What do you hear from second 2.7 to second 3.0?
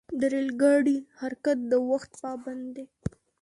دی.